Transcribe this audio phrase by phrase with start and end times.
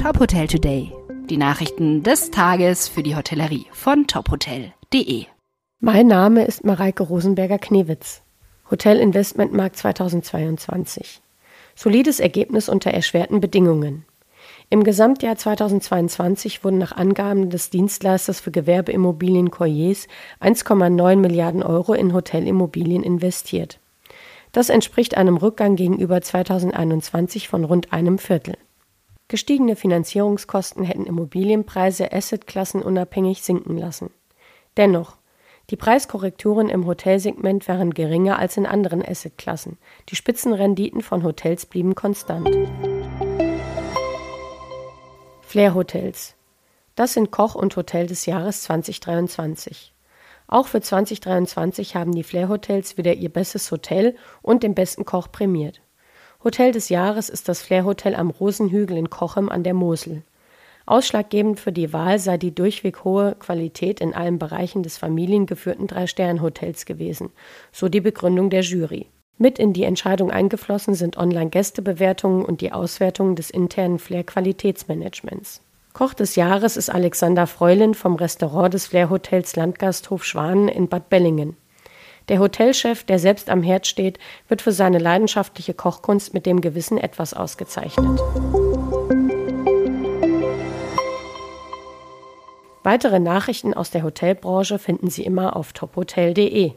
[0.00, 0.92] Top Hotel Today.
[1.28, 5.24] Die Nachrichten des Tages für die Hotellerie von tophotel.de.
[5.80, 8.22] Mein Name ist Mareike Rosenberger-Knewitz.
[8.70, 11.20] Hotel Investmentmarkt 2022.
[11.74, 14.04] Solides Ergebnis unter erschwerten Bedingungen.
[14.70, 20.06] Im Gesamtjahr 2022 wurden nach Angaben des Dienstleisters für Gewerbeimmobilien Coyers
[20.40, 23.80] 1,9 Milliarden Euro in Hotelimmobilien investiert.
[24.52, 28.54] Das entspricht einem Rückgang gegenüber 2021 von rund einem Viertel.
[29.30, 34.10] Gestiegene Finanzierungskosten hätten Immobilienpreise assetklassenunabhängig sinken lassen.
[34.78, 35.16] Dennoch,
[35.68, 39.76] die Preiskorrekturen im Hotelsegment waren geringer als in anderen Assetklassen.
[40.08, 42.48] Die Spitzenrenditen von Hotels blieben konstant.
[45.42, 46.34] Flair Hotels.
[46.94, 49.92] Das sind Koch und Hotel des Jahres 2023.
[50.46, 55.30] Auch für 2023 haben die Flair Hotels wieder ihr bestes Hotel und den besten Koch
[55.30, 55.82] prämiert.
[56.44, 60.22] Hotel des Jahres ist das Flair Hotel am Rosenhügel in Kochem an der Mosel.
[60.86, 66.86] Ausschlaggebend für die Wahl sei die durchweg hohe Qualität in allen Bereichen des familiengeführten Drei-Stern-Hotels
[66.86, 67.30] gewesen,
[67.72, 69.06] so die Begründung der Jury.
[69.36, 75.60] Mit in die Entscheidung eingeflossen sind Online-Gästebewertungen und die Auswertungen des internen Flair-Qualitätsmanagements.
[75.92, 81.56] Koch des Jahres ist Alexander Freulin vom Restaurant des Flair-Hotels Landgasthof Schwanen in Bad Bellingen.
[82.28, 86.98] Der Hotelchef, der selbst am Herd steht, wird für seine leidenschaftliche Kochkunst mit dem Gewissen
[86.98, 88.20] etwas ausgezeichnet.
[92.82, 96.72] Weitere Nachrichten aus der Hotelbranche finden Sie immer auf tophotel.de.